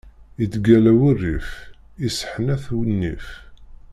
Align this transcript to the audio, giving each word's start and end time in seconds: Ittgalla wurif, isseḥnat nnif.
Ittgalla 0.43 0.91
wurif, 0.99 1.47
isseḥnat 2.07 2.65
nnif. 2.89 3.27